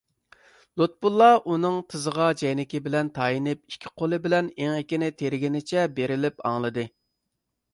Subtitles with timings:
[0.81, 6.89] لۇتپۇللا ئۇنىڭ تىزىغا جەينىكى بىلەن تايىنىپ، ئىككى قولى بىلەن ئېڭىكىنى تىرىگىنىچە بېرىلىپ ئاڭلىدى.